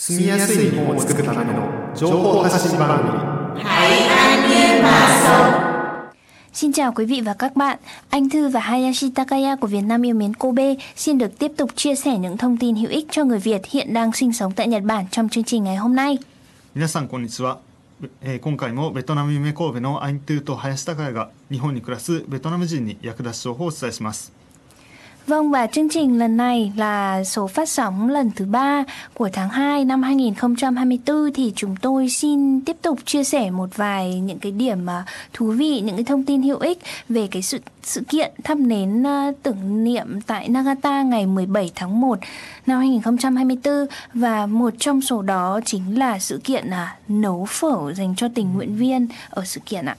[0.00, 3.20] 住みやすい日本を作るための情報発信番組
[6.52, 7.78] Xin chào quý vị và các bạn.
[8.10, 11.70] Anh Thư và Hayashi Takaya của Việt Nam yêu mến Kobe xin được tiếp tục
[11.76, 14.68] chia sẻ những thông tin hữu ích cho người Việt hiện đang sinh sống tại
[14.68, 16.18] Nhật Bản trong chương trình ngày hôm nay.
[16.74, 17.58] 皆さんこんにちは、
[18.22, 24.39] えー今回もベトナム夢神戸のアイントゥと林孝也が日本に暮らすベトナム人に役立つ情報をお伝えします
[25.27, 29.49] Vâng và chương trình lần này là số phát sóng lần thứ ba của tháng
[29.49, 34.51] 2 năm 2024 thì chúng tôi xin tiếp tục chia sẻ một vài những cái
[34.51, 36.77] điểm mà thú vị, những cái thông tin hữu ích
[37.09, 42.01] về cái sự sự kiện thắp nến à, tưởng niệm tại Nagata ngày 17 tháng
[42.01, 42.19] 1
[42.65, 43.73] năm 2024
[44.13, 48.53] và một trong số đó chính là sự kiện là nấu phở dành cho tình
[48.53, 49.97] nguyện viên ở sự kiện ạ.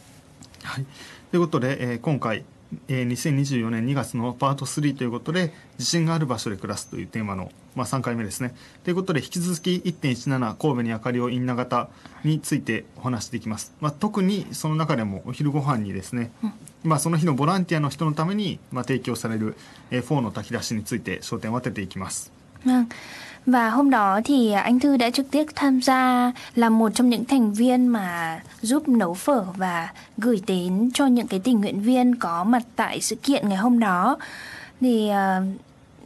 [0.62, 0.84] はい
[1.30, 2.42] ということで、えー今回、
[2.87, 8.53] えー2024年2月のパート3ということで地震がある場所で暮らすというテーマの、まあ、3回目ですね。
[8.83, 11.89] ということで引き続き1.17神戸に明かりをインナ型
[12.23, 16.31] についてお話していきます、まあ、特にその中でもお昼ご飯にですね、
[16.83, 19.55] まあ、その日のボランティアの人のために、まあ、提供される、
[19.89, 22.84] えーフォーの炊き出しについて焦点を当てていきます Vâng.
[23.46, 27.24] Và hôm đó thì anh Thư đã trực tiếp tham gia là một trong những
[27.24, 32.14] thành viên mà giúp nấu phở và gửi đến cho những cái tình nguyện viên
[32.14, 34.18] có mặt tại sự kiện ngày hôm đó.
[34.80, 35.42] Thì ờ,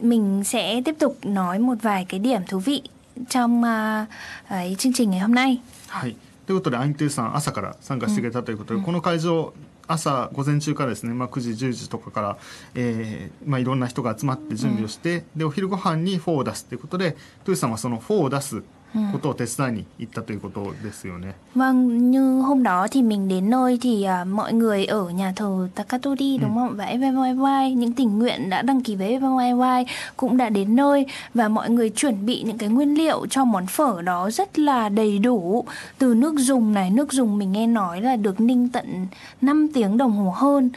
[0.01, 2.81] mình sẽ tiếp tục nói một vài cái điểm thú vị
[3.29, 4.05] trong ờ,
[4.47, 5.61] ấy, chương trình ngày hôm nay.
[5.87, 6.15] はい、
[6.47, 9.53] ということでアイントゥーさん朝から参加してくれたということで、この会場
[9.88, 12.38] 朝午前中からですね、まあ、9時10時とかから、
[12.74, 18.62] えーまあ、いろんな人が集まって準備をして、でお昼ご飯にフォーを出すということでトゥーさんはそのフォーを出す
[19.11, 21.33] ことを手伝いに行ったということですよね。
[21.55, 25.67] Vâng, như hôm đó thì mình đến nơi thì à, mọi người ở nhà thờ
[25.75, 26.75] Takatori đúng không?
[26.75, 29.85] Và FMYY, những tình nguyện đã đăng ký với FMYY
[30.17, 33.67] cũng đã đến nơi và mọi người chuẩn bị những cái nguyên liệu cho món
[33.67, 35.65] phở đó rất là đầy đủ.
[35.97, 39.07] Từ nước dùng này, nước dùng mình nghe nói là được ninh tận
[39.41, 40.69] 5 tiếng đồng hồ hơn.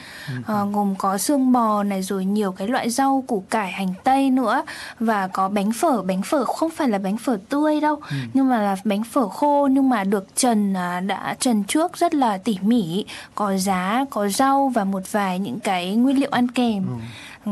[0.46, 4.30] À, gồm có xương bò này rồi nhiều cái loại rau, củ cải, hành tây
[4.30, 4.62] nữa
[5.00, 8.00] và có bánh phở, bánh phở không phải là bánh phở tươi đâu
[8.34, 12.14] nhưng mà là bánh phở khô nhưng mà được trần à, đã trần trước rất
[12.14, 16.48] là tỉ mỉ có giá có rau và một vài những cái nguyên liệu ăn
[16.48, 16.86] kèm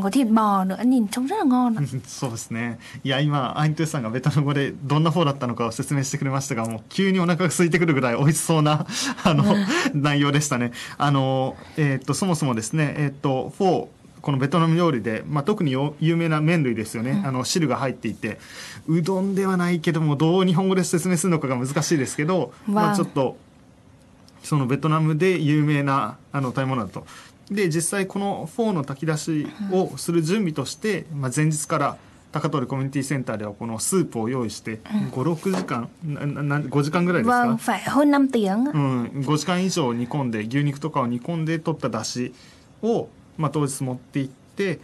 [0.02, 1.82] có thịt bò nữa nhìn trông rất là ngon ạ.
[2.06, 8.86] そうですねいや今アイントゥーさんがベトナム語でどんなフォーだったのかを説明してくれましたがもう急にお腹が空いてくるぐらい美味しそうな
[9.24, 9.44] あの
[9.94, 13.88] 内容でしたねあの、えーっとそもそもですね、えーっとフォー
[14.27, 18.39] このベトナム料理で、まあ、特によ有名な麺類ですよね、あの汁が入っていて
[18.85, 23.37] うどんではないけどもどう日本語で説明するのかが難しいですけど、まあ、ちょっと
[24.43, 27.05] そのベトナムで有名なあの食べ物だと。
[27.49, 31.97] で実際このフォーの炊き出しをする準備として、まあ、前日から
[32.33, 34.81] 高取コミュニティセンターではこのスープを用意して
[35.13, 38.55] 56時間ななな5時間ぐらいですか？vâng phải hơn 5 tiếng ạ.
[38.57, 42.33] うん、5時間以上煮込んで牛肉とかを煮込んで取った出汁
[42.81, 43.07] を、
[43.37, 44.79] まあ、当日持って行って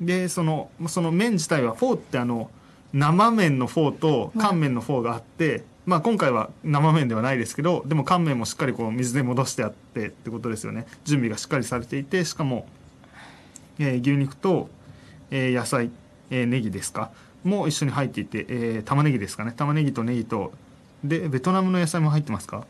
[0.00, 2.50] でそのその麺自体はフォーってあの
[2.92, 10.86] 生麺のフォーと乾麺のフォーがあって、まあ、今回は生麺ではないですけどでも乾麺もしっかりこう水で戻してあってってことですよね。
[11.04, 12.68] 準備がしっかりされていてしかも、
[13.78, 14.68] えー牛肉と、
[15.30, 15.90] えー野菜、
[16.30, 17.10] えーネギですか？
[17.42, 19.52] も一緒に入っていて、えー玉ねぎですかね。
[19.56, 20.52] 玉ねぎとネギと
[21.02, 22.66] でベトナムの野菜も入ってますか？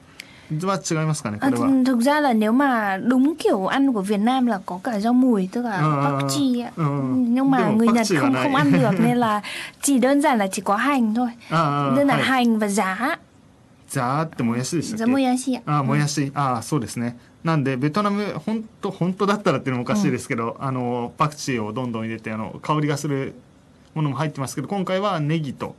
[0.67, 4.81] は違いますかねこ À, thực ra là nếu mà đúng kiểu ăn của Việt Nam là có
[4.85, 6.71] cả rau mùi tức là Ờ, bắp chi ạ.
[6.77, 6.85] ờ.
[7.15, 9.41] Nhưng mà người Nhật là không không ăn được nên là
[9.83, 11.29] chỉ đơn giản là chỉ có hành thôi.
[11.51, 13.19] ああ Đơn giản はい hành và giá.
[13.91, 15.63] ザーってもやしでしたっけ mùi yashi ạ.
[15.67, 23.35] ああもやし、ああそうですねなんでベトナム本当本当だったらっていうのもおかしいですけど、あのパクチーをどんどん入れてあの香りがする
[23.95, 25.77] ものも入ってますけど今回はネギと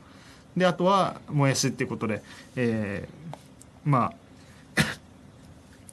[0.56, 2.22] であとはもやしっていうことで、
[2.56, 3.36] えー
[3.84, 4.12] まあ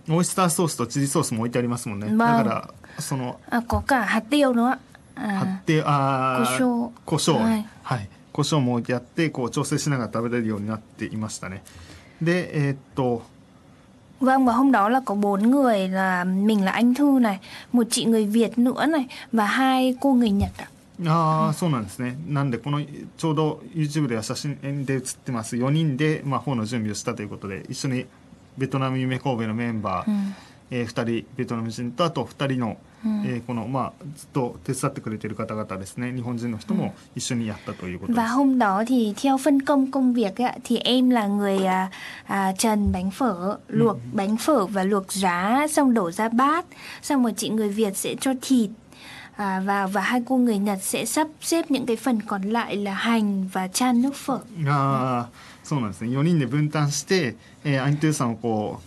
[0.10, 2.44] オイスターソースとチリソースも置いてありますもんね、まあ。
[2.44, 4.78] だからその À, có cả hạt tiêu nữa.
[5.16, 6.92] 貼 À, ってあー胡椒。
[7.06, 7.34] 胡椒。
[7.42, 7.66] はい。
[7.84, 11.64] はい、胡椒も置いてあってこう調整しながら食べれるようになっていましたね。
[12.22, 13.24] でえーっと
[14.22, 17.40] Vâng và hôm đó là có bốn người là mình là anh Thư này,
[17.72, 20.68] một chị người Việt nữa này và hai cô người Nhật ạ.
[21.06, 22.16] ああ、そうなんですね。
[22.28, 22.80] なんでこの
[23.18, 25.56] ちょうど YouTube では写真で写ってます。
[25.56, 28.06] 4人で、まあ、フォーの準備をしたということで一緒に
[28.57, 30.33] ベトナム夢神戸のメンバー、
[30.71, 32.77] えー、2人ベトナム人とあと2人の、
[33.25, 41.67] えーこの、まあ、ずっと手伝ってくれてる方々ですね日本人の人も一緒にやったということです、 Và hôm đó thì theo phân công công việc ấy, ạ, thì em là người
[41.67, 41.91] à,
[42.27, 46.65] à, trần bánh phở, luộc bánh phở và luộc giá xong đổ ra bát.
[47.03, 48.71] Xong rồi chị người Việt sẽ cho thịt
[49.38, 52.78] à, vào và hai cô người Nhật sẽ sắp xếp những cái phần còn lại
[52.78, 55.30] là hành và chan nước phở ああ
[55.64, 58.82] そうなんですね4人で分担して、えーアニトゥさんをこ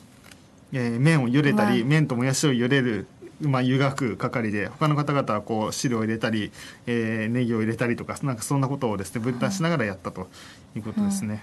[0.73, 3.07] う、えー麺を茹でたり、わ麺ともやしを茹でる、
[3.41, 6.53] まあ、湯がく係で他の方々はこう汁を入れたり、
[6.87, 10.29] えーネギを入れたりとかなんかそんなことをですね分担しながらやったと
[10.77, 11.43] いうことですね。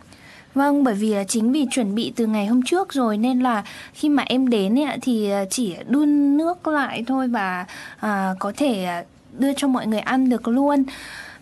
[0.56, 3.64] Vâng, bởi vì là chính vì chuẩn bị từ ngày hôm trước rồi nên là
[3.94, 7.66] khi mà em đến ấy, thì à, chỉ đun nước lại thôi và
[8.00, 9.04] à, có thể à,
[9.40, 10.84] đưa cho mọi người ăn được luôn.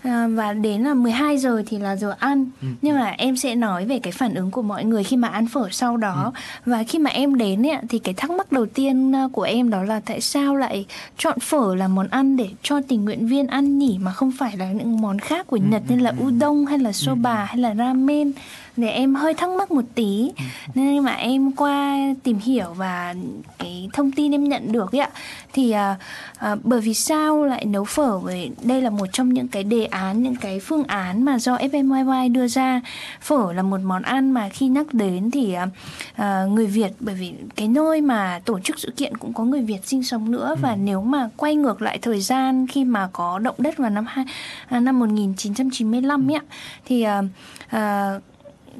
[0.03, 2.45] À, và đến là 12 giờ thì là giờ ăn.
[2.81, 5.47] Nhưng mà em sẽ nói về cái phản ứng của mọi người khi mà ăn
[5.47, 6.33] phở sau đó.
[6.65, 9.69] Và khi mà em đến ấy, thì cái thắc mắc đầu tiên à, của em
[9.69, 10.85] đó là tại sao lại
[11.17, 14.57] chọn phở là món ăn để cho tình nguyện viên ăn nhỉ mà không phải
[14.57, 18.31] là những món khác của Nhật như là udon hay là soba hay là ramen
[18.77, 20.31] để em hơi thắc mắc một tí.
[20.75, 23.15] Nên mà em qua tìm hiểu và
[23.57, 25.09] cái thông tin em nhận được ấy ạ
[25.53, 25.95] thì à,
[26.38, 28.19] à, bởi vì sao lại nấu phở?
[28.19, 31.57] Bởi đây là một trong những cái đề án những cái phương án mà do
[31.57, 32.81] FMYY đưa ra.
[33.21, 35.68] Phở là một món ăn mà khi nhắc đến thì à,
[36.15, 39.62] à, người Việt bởi vì cái nơi mà tổ chức sự kiện cũng có người
[39.62, 40.56] Việt sinh sống nữa.
[40.62, 44.06] Và nếu mà quay ngược lại thời gian khi mà có động đất vào năm
[44.07, 44.25] hai,
[44.68, 46.44] à, năm 1995 ấy ạ
[46.85, 47.21] thì à,
[47.68, 48.19] à,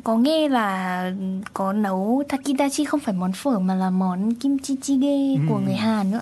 [0.03, 1.11] có nghe là
[1.53, 6.11] có nấu takidachi không phải món phở mà là món kimchi jjigae của người Hàn
[6.11, 6.21] nữa.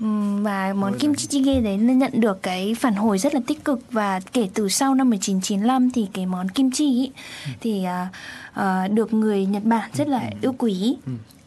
[0.00, 3.64] Ừm, và món kimchi jjigae đấy nó nhận được cái phản hồi rất là tích
[3.64, 7.10] cực và kể từ sau năm 1995 thì cái món kimchi ý,
[7.60, 8.08] thì à,
[8.52, 10.96] à, được người Nhật Bản rất là yêu quý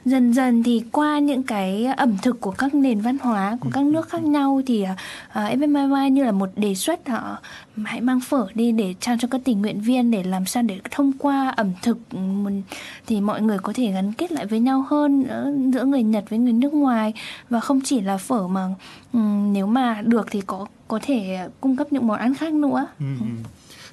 [0.04, 3.84] Dần dần thì qua những cái ẩm thực của các nền văn hóa của các
[3.84, 4.88] nước khác nhau thì uh,
[5.34, 7.38] FMIY như là một đề xuất họ
[7.84, 10.80] hãy mang phở đi để trao cho các tình nguyện viên để làm sao để
[10.90, 12.62] thông qua ẩm thực ừm,
[13.06, 16.24] thì mọi người có thể gắn kết lại với nhau hơn giữa, giữa người Nhật
[16.30, 17.14] với người nước ngoài
[17.50, 18.68] và không chỉ là phở mà
[19.12, 22.86] ừm, nếu mà được thì có có thể cung cấp những món ăn khác nữa.
[23.00, 23.46] うんうん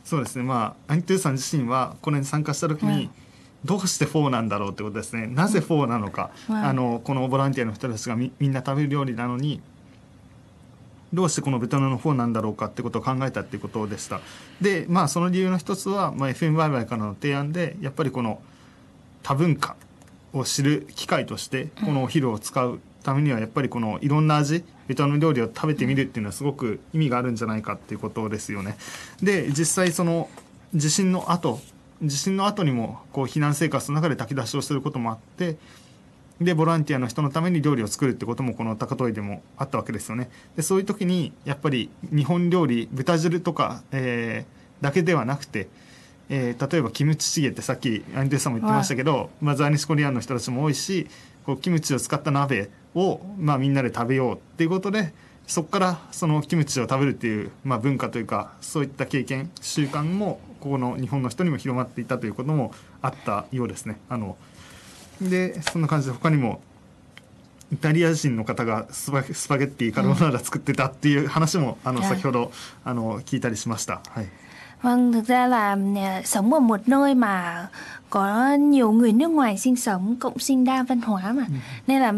[0.06, 3.10] そうですねまあアニトゥさん自身はこれに参加した時に、はい
[3.65, 5.27] どうしてフォーなんだろうってことですね。
[5.27, 6.63] なぜフォーなのか、はい。
[6.65, 9.61] あのこのボランティアの人たちがみみんな食べる料理なのに
[11.13, 14.21] どうしてこのベトナムのフォーなんだろうかってことを考えたっていうことでした。
[14.61, 18.41] でまあその理由の一つは、まあ、FM バイバイからの提案でやっぱりこの
[19.23, 19.77] 多文化
[20.33, 28.77] を知る機会としてこのお昼を使うためにはやっぱりこのいろんな味ベトナム料理を食べてみるっていうのはすごく意味があるんじゃないかっていうことですよね。
[29.23, 30.29] で実際その
[30.75, 31.61] 地震の後
[32.03, 35.57] 地震の後にもこう避難生活の中で炊き出しをすることもあって
[36.41, 40.31] でボランティアの人のために料理を作るってこともこの高遠でもあったわけですよね。
[40.57, 45.69] でそういう時にやっぱり日本料理豚汁とか、えーだけではなくて、
[46.29, 51.07] えー例えばキムチチゲってさっきアンデュさんも言ってましたけど、まあ、ザーニシコリアンの人たちも多いし
[51.45, 55.13] こうキムチを使った鍋を、まあ、みんなで食べようっていうことで
[55.47, 62.73] そこからそのキムチを食べるっていう、まあ、文化というかそういった経験習慣もここの日本の人にも広まっていたということも
[63.03, 63.97] あったようですね。
[64.09, 64.37] あの
[65.21, 66.61] でそんな感じで他にも
[67.73, 72.53] イタリア人の方がスパスパゲッティカルボナーラ作ってたっていう話も、あのはい先ほど
[72.85, 74.01] あの聞いたりしました。
[74.11, 74.29] はい
[74.83, 75.77] Vâng, thực ra là
[76.25, 77.69] sống ở một nơi mà
[78.11, 81.47] có nhiều người nước ngoài sinh sống, cộng sinh đa văn hóa mà.
[81.87, 82.13] Nên là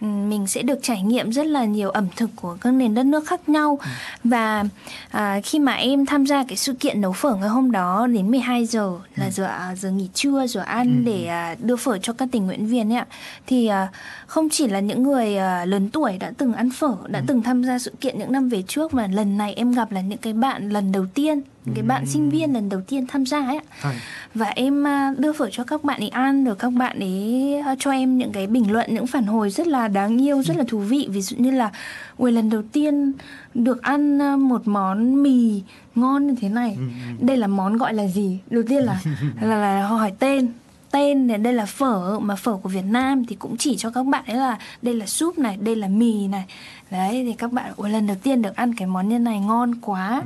[0.00, 3.26] mình sẽ được trải nghiệm rất là nhiều ẩm thực của các nền đất nước
[3.26, 3.78] khác nhau.
[4.24, 4.64] Và
[5.10, 8.30] à, khi mà em tham gia cái sự kiện nấu phở ngày hôm đó đến
[8.30, 12.12] 12 giờ là giờ à, giờ nghỉ trưa giờ ăn để à, đưa phở cho
[12.12, 13.06] các tình nguyện viên ấy ạ.
[13.46, 13.88] Thì à,
[14.26, 17.64] không chỉ là những người à, lớn tuổi đã từng ăn phở, đã từng tham
[17.64, 20.32] gia sự kiện những năm về trước mà lần này em gặp là những cái
[20.32, 23.60] bạn lần đầu tiên những cái bạn sinh viên lần đầu tiên tham gia ấy
[23.84, 23.96] い
[24.34, 27.74] và em à, đưa phở cho các bạn ấy ăn rồi các bạn ấy à,
[27.78, 30.64] cho em những cái bình luận những phản hồi rất là đáng yêu rất là
[30.68, 31.08] thú vị.
[31.10, 31.70] Ví dụ như là
[32.16, 33.12] ui lần đầu tiên
[33.54, 35.62] được ăn à, một món mì
[35.94, 36.78] ngon như thế này.
[37.20, 38.38] Đây là món gọi là gì?
[38.50, 39.00] Đầu tiên là
[39.40, 40.48] là, là hỏi tên
[40.91, 44.05] tên này đây là phở mà phở của Việt Nam thì cũng chỉ cho các
[44.05, 46.45] bạn ấy là đây là súp này đây là mì này
[46.91, 49.75] đấy thì các bạn ôi lần đầu tiên được ăn cái món như này ngon
[49.81, 50.21] quá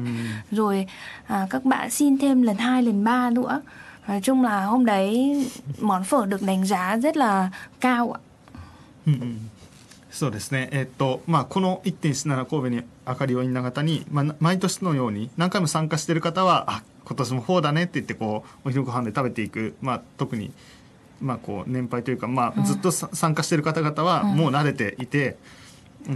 [0.51, 0.87] rồi
[1.27, 3.61] à, các bạn xin thêm lần hai lần ba nữa
[4.07, 5.35] nói chung là hôm đấy
[5.79, 7.49] món phở được đánh giá rất là
[7.79, 8.19] cao ạ
[9.07, 9.49] うんうん
[10.11, 20.52] そうですね、えっとまあ、この1.17神戸に明かりを稲型に、まあ、な毎年のように何回も参加している方はあ 今年もフォーだねって言ってこうお昼ご飯で食べていく、まあ、特に、
[21.20, 25.36] まあ、こう年配というか、まあ、ずっとさ参加している方々はもう慣れていて、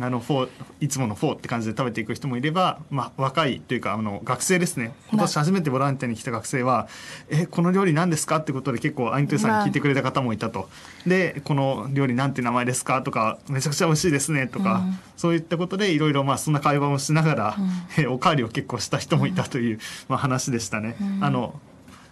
[0.03, 0.49] あのフォー
[0.81, 4.93] いつものフォーって感じで食べていく人もいれば、まあ、若いというかあの学生ですね。
[5.11, 6.89] 今年初めてボランティアに来た学生は
[7.31, 10.69] 「えこの料理何ですか?」ってことで結構アイントゥさんに聞いてくれた方もいたと。
[11.07, 13.01] でこの料理なんて名前ですか？
[13.03, 14.47] とかめちゃくちゃ美味しいですね。
[14.47, 14.83] とか、
[15.17, 17.57] そういったことでいろいろまあそんな会話をしながら、
[17.97, 19.79] えおかわりを結構した人もいたという、
[20.09, 20.97] まあ、話でしたね。
[21.21, 21.59] あの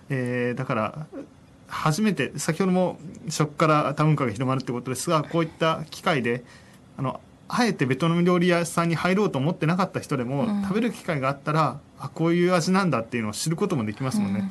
[0.09, 1.07] えーだから
[1.69, 2.97] 初めて先ほども
[3.29, 6.45] 食から多文化が広まるってことですがこういった機会で
[6.97, 14.50] あのあえてベトナム料理屋さんに入ろうと思ってなかった人でも、食べる機会があったらあこういう味なんだっていうのを知ることもできますもんね。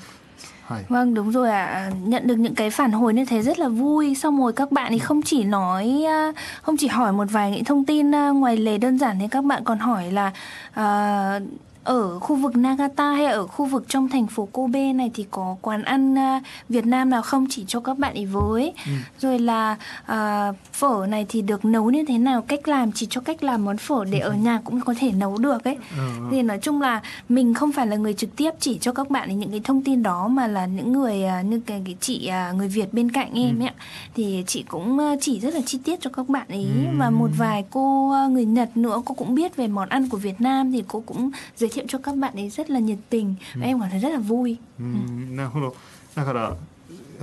[0.71, 1.91] はい、 Vâng đúng rồi ạ à.
[2.07, 4.93] Nhận được những cái phản hồi như thế rất là vui Xong rồi các bạn
[4.93, 6.33] thì không chỉ nói à,
[6.63, 9.45] Không chỉ hỏi một vài những thông tin à, ngoài lề đơn giản Thì các
[9.45, 10.33] bạn còn hỏi là
[10.75, 11.41] à,
[11.86, 15.56] ở khu vực Nagata hay ở khu vực trong thành phố Kobe này Thì có
[15.62, 17.46] quán ăn à, Việt Nam nào không?
[17.50, 18.74] Chỉ cho các bạn ý với.
[19.20, 19.76] Rồi là
[20.06, 22.42] à, phở này thì được nấu như thế nào?
[22.42, 25.38] Cách làm chỉ cho cách làm món phở Để ở nhà cũng có thể nấu
[25.38, 25.78] được ấy.
[25.98, 26.08] Ờ.
[26.32, 29.40] thì nói chung là mình không phải là người trực tiếp chỉ cho các bạn
[29.40, 32.52] những cái thông tin đó mà là những người à, như cái, cái chị à,
[32.52, 33.74] người Việt bên cạnh em ấy ạ.
[34.16, 36.68] thì chị cũng chỉ rất là chi tiết cho các bạn ấy.
[36.98, 40.42] Và một vài cô người Nhật nữa cô cũng biết về món ăn của Việt
[40.42, 43.36] Nam thì cô cũng giới thiệu cho các bạn ấy rất là nhiệt tình.
[43.56, 44.58] Và em cảm thấy rất là vui.
[44.80, 45.76] うんなるほど
[46.16, 46.56] だから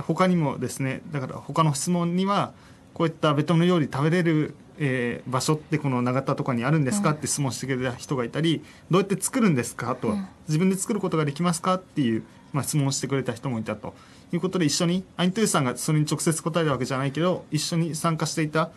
[0.07, 2.51] 他にもですねだから他の質問には
[2.93, 10.15] こういったベトナム料理食べれる、えー場所ってこの長田とかにあるんですかって質問してくれた人がいたりどうやって作るんですかと、
[10.47, 13.93] 自分で作ることができますかっていう、まあ、質問をしてくれた人もいたと
[14.31, 18.71] いうことで一緒にアイントゥーさんがそれに直接答えるわけじゃないけど一緒に参加していた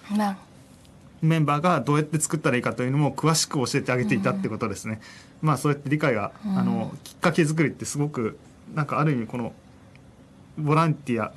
[1.22, 5.00] メンバーがどうやって作ったらいいかというのも詳しく教えてあげていたってことですね。
[5.42, 8.38] まあそうやって理解が、あのきっかけ作りってすごく
[8.74, 9.52] なんかある意味この
[10.58, 11.32] ボランティア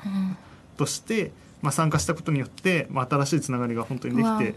[0.78, 1.32] として、
[1.62, 4.40] まあ、参加したことによって、まあ、新しいつながりが本当にできわ。
[4.40, 4.56] て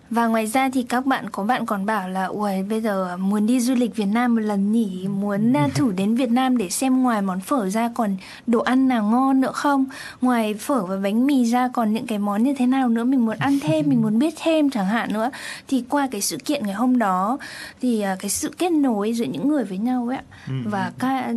[0.10, 3.46] Và ngoài ra thì các bạn có bạn còn bảo là ui bây giờ muốn
[3.46, 6.68] đi du lịch Việt Nam một lần nhỉ, muốn à, thử đến Việt Nam để
[6.68, 9.84] xem ngoài món phở ra còn đồ ăn nào ngon nữa không?
[10.20, 13.04] Ngoài phở và bánh mì ra còn những cái món như thế nào nữa?
[13.04, 15.30] Mình muốn ăn thêm, mình muốn biết thêm chẳng hạn nữa.
[15.68, 17.38] Thì qua cái sự kiện ngày hôm đó
[17.80, 20.84] thì à, cái sự kết nối giữa những người với nhau ấy ừ, ừ, và
[20.84, 20.92] ừ.
[20.98, 21.34] các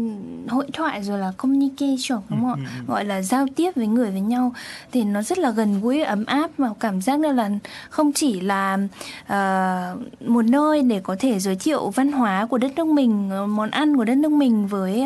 [0.50, 2.70] hội thoại rồi là communication đúng không ạ?
[2.88, 4.54] Gọi là giao tiếp với người với nhau
[4.92, 6.02] thì nó rất là gần gũi.
[6.04, 7.51] Ấm áp Và cảm giác như là
[7.91, 8.79] không chỉ là
[9.27, 13.47] ờ, một nơi để có thể giới thiệu văn hóa của đất nước mình ờ,
[13.47, 15.05] món ăn của đất nước mình với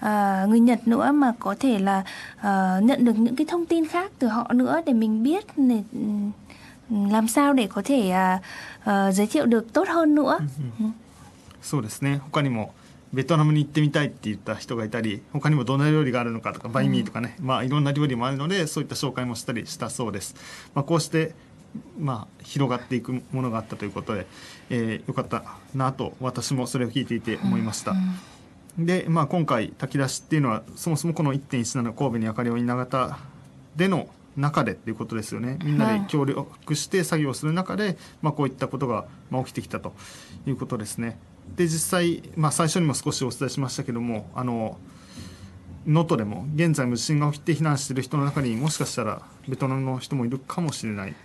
[0.00, 2.02] ờ, người Nhật nữa mà có thể là
[2.40, 5.82] ờ, nhận được những cái thông tin khác từ họ nữa để mình biết để,
[5.92, 8.38] ừm, làm sao để có thể à,
[8.84, 10.38] ờ, giới thiệu được tốt hơn nữa
[11.62, 12.74] そうですね他にも
[13.13, 20.35] ベトナムに行ってみたいって言った人がいたり他にもどんな料理があるのかとかバインミーとかね、まあいろんな料理もあるのでそういった紹介もしたりしたそうです、
[20.75, 21.33] まあ、こうして
[21.99, 24.27] まあ広がっていくものがあったということで、
[24.69, 27.95] えーよかったなと私もそれを聞いていて思いました、
[28.77, 33.17] で、まあ、今回炊き出しっていうのはそもそもこの1.17神戸に明かりを稲形
[33.75, 35.57] での中でっていうことですよね。
[35.63, 39.93] みんなで協力して作業する中で、まあ、こういったことがまあ起きてきたと
[40.47, 41.17] いうことですね。
[41.55, 44.77] で実際、まあ、最初にも少しお伝えしましたけどもあの
[45.85, 51.15] 能登でも現在も地震が起きて避難している人の中にもしかしたらベトナムの人もいるかもしれない。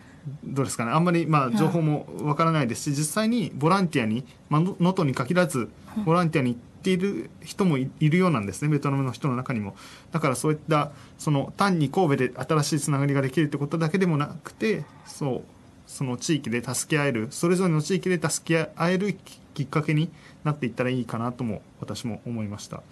[0.43, 0.93] どうですかね。
[0.93, 5.69] あんまりまあ情報もわからないですし実際にボランティアにまあの能登に限らず
[6.07, 9.77] ボランティアに行っている人もいいるようなんですねベトナムの人の中にも。
[10.13, 15.43] だからそういったその単に神戸で新しいつながりができるってことだけでもなくてそう
[15.87, 19.19] その地域で助け合えるそれぞれの地域で助け合える
[19.55, 20.11] きっかけに
[20.45, 22.83] なっていったらいいかなとも私も思いました。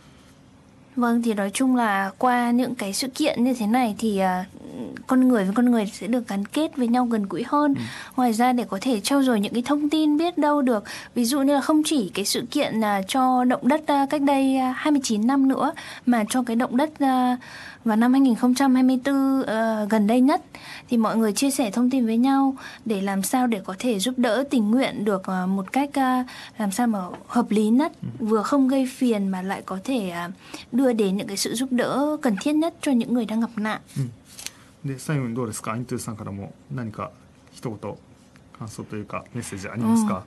[0.97, 4.45] Vâng thì nói chung là qua những cái sự kiện như thế này thì à,
[5.07, 7.75] con người với con người sẽ được gắn kết với nhau gần gũi hơn.
[8.17, 10.85] Ngoài ra để có thể trao dồi những cái thông tin biết đâu được.
[11.15, 14.23] Ví dụ như là không chỉ cái sự kiện là cho động đất à, cách
[14.23, 15.73] đây à, 29 năm nữa
[16.07, 16.91] mà cho cái động đất
[17.85, 20.43] vào năm 2024 ờ, gần đây nhất
[20.89, 23.99] thì mọi người chia sẻ thông tin với nhau để làm sao để có thể
[23.99, 26.25] giúp đỡ tình nguyện được ờ, một cách à,
[26.59, 30.31] làm sao mà hợp lý nhất vừa không gây phiền mà lại có thể à,
[30.73, 33.52] đưa đến những cái sự giúp đỡ cần thiết nhất cho những người đang gặp
[33.58, 33.82] nạn.
[34.86, 37.12] で最後にどうですかアイントゥーさんからも何か
[37.52, 37.78] 一言
[38.58, 40.24] 感想というかメッセージありますか、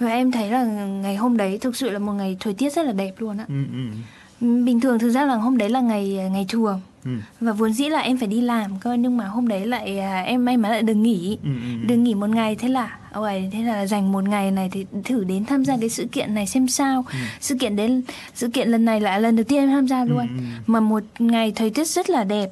[0.00, 2.86] Và em thấy là ngày hôm đấy thực sự là một ngày thời tiết rất
[2.86, 3.46] là đẹp luôn ạ.
[3.48, 4.04] うん、うん、
[4.41, 6.75] bình thường thực ra là hôm đấy là ngày à, ngày chùa.
[7.05, 7.11] Ừ.
[7.41, 10.21] và vốn dĩ là em phải đi làm cơ nhưng mà hôm đấy lại à,
[10.21, 11.37] em may mắn lại được nghỉ.
[11.43, 14.51] Ừ, ừ, ừ, được nghỉ một ngày thế là ôi thế là dành một ngày
[14.51, 17.05] này thì thử đến tham gia cái sự kiện này xem sao.
[17.11, 17.17] Ừ.
[17.41, 18.01] sự kiện đến
[18.33, 20.17] sự kiện lần này là lần đầu tiên em tham gia luôn.
[20.19, 20.43] Ừ, ừ.
[20.67, 22.51] mà một ngày thời tiết rất là đẹp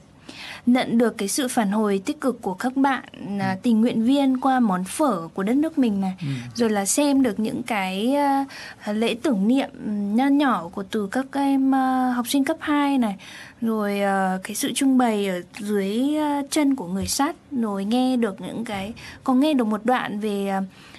[0.66, 3.04] nhận được cái sự phản hồi tích cực của các bạn
[3.40, 6.16] à, tình nguyện viên qua món phở của đất nước mình này
[6.56, 8.46] rồi là xem được những cái à,
[8.94, 9.70] lễ tưởng niệm
[10.16, 13.16] nho nhỏ của từ các em à, học sinh cấp 2 này
[13.62, 16.10] rồi à, cái sự trưng bày ở dưới
[16.50, 18.94] chân của người sắt rồi nghe được những cái
[19.24, 20.52] có nghe được một đoạn về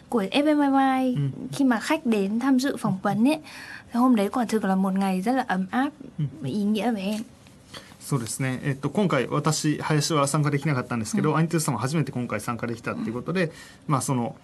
[0.08, 1.16] của FMYY
[1.52, 3.38] khi mà khách đến tham dự phỏng vấn ấy.
[3.92, 7.02] Hôm đấy quả thực là một ngày rất là ấm áp và ý nghĩa với
[7.02, 7.20] em
[8.04, 13.50] そうですね、えっと、今回私林は参加できなかったんですけど、アニティスさんは初めて今回参加できたっていうことで、
[13.86, 14.36] まあその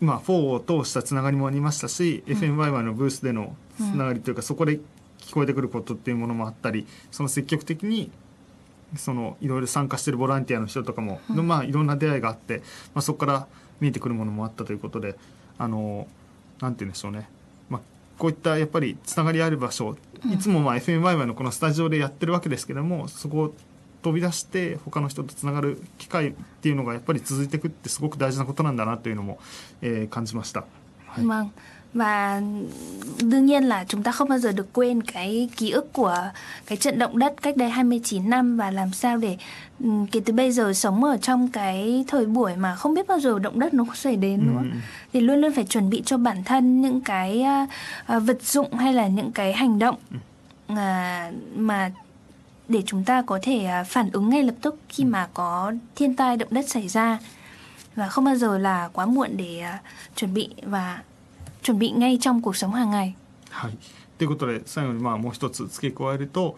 [0.00, 4.80] まあ4を通したつながりもありましたし、FMYY のブースでのつながりというか、そこで
[5.24, 8.10] 聞こえてくることっていうものもあったりその積極的に
[8.96, 12.58] そのいろいろ参加してるボランティアの人とかも、まあいろんな出会いがあって、
[12.94, 13.46] まあ、そこから
[13.80, 15.16] 見えてくるものもあったということで
[15.58, 16.06] あの
[16.60, 17.28] なんて言うんでしょうね、
[17.68, 17.80] まあ、
[18.18, 19.96] こういったやっぱりつながりある場所
[20.32, 23.54] いつもまあ FMYY のこのスタジオでやってるわけですけどもそこを
[24.02, 29.38] 飛び出して他の人とつながる機会っていうのがやっぱり続いていくってすごく大事なことなんだなというのも、
[29.80, 30.64] えー感じました。
[31.06, 31.24] はい、
[31.94, 32.42] và
[33.22, 36.30] đương nhiên là chúng ta không bao giờ được quên cái ký ức của
[36.66, 39.36] cái trận động đất cách đây 29 năm và làm sao để
[39.80, 43.20] ừm, kể từ bây giờ sống ở trong cái thời buổi mà không biết bao
[43.20, 44.60] giờ động đất nó có xảy đến nữa.
[44.72, 44.78] Ừ.
[45.12, 48.92] thì luôn luôn phải chuẩn bị cho bản thân những cái à, vật dụng hay
[48.92, 49.96] là những cái hành động
[50.66, 51.90] à, mà
[52.68, 56.16] để chúng ta có thể à, phản ứng ngay lập tức khi mà có thiên
[56.16, 57.18] tai động đất xảy ra.
[57.96, 59.78] Và không bao giờ là quá muộn để à,
[60.16, 60.98] chuẩn bị và
[61.64, 63.14] chuẩn bị ngay trong cuộc sống hàng ngày.
[63.50, 63.78] はい、
[64.18, 66.56] ということで最後にまあもう一つ付け加えると、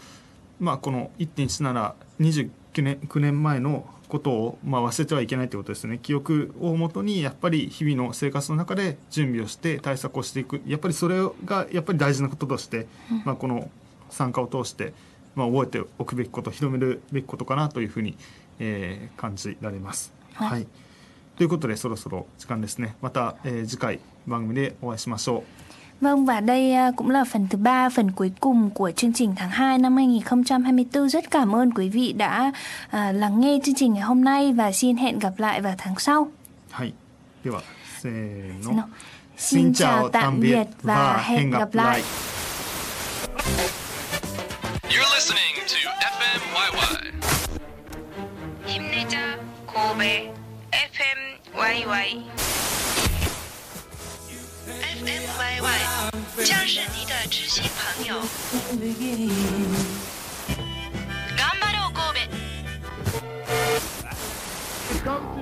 [0.59, 2.51] まあ、この1.1なら29
[2.83, 5.99] 年 ,9 年前のことをまあ忘れてはいけないということですね。
[6.03, 10.61] 記憶をもとにやっぱり日々の生活の中で準備をして対策をしていく。
[10.67, 12.87] やっぱりそれがやっぱり大事なこととして、
[13.25, 13.71] まあ、この
[14.11, 14.95] 参加を通して、
[15.35, 18.17] まあ、覚えておくべきこと広めるべきことかなというふうに、
[18.59, 20.13] えー感じられます。
[20.33, 20.51] はい。
[20.51, 20.67] はい
[21.38, 25.44] ということでそろそろ時間ですねまた、えー次回番組でお会いしましょう。
[26.02, 29.34] Vâng và đây à, cũng là phần thứ ba, phần cuối cùng của chương trình
[29.36, 31.10] tháng 2 năm 2024.
[31.10, 32.52] Rất cảm ơn quý vị đã
[32.90, 35.96] à, lắng nghe chương trình ngày hôm nay và xin hẹn gặp lại vào tháng
[36.00, 36.28] sau.
[36.72, 36.94] はい。
[37.44, 37.62] では、
[38.02, 38.84] せー Xin, の。
[39.38, 42.02] xin chào tạm biệt và hẹn gặp lại.
[44.90, 47.12] You're listening to FMYY.
[48.66, 50.34] 힘내자 고베
[50.76, 51.20] FM
[51.56, 52.24] YY
[54.68, 58.16] FMYY 将是你的知心朋友。
[61.38, 62.02] 頑張ろう神
[65.04, 65.42] 戸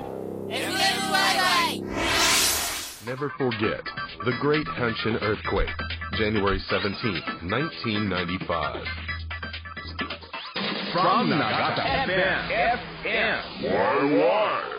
[3.06, 3.82] Never forget
[4.26, 5.70] the Great Hanshin Earthquake,
[6.18, 8.86] January 17, 1995.
[10.94, 12.50] From Nagata FM.
[13.04, 13.40] FM.
[13.64, 14.73] Why, why?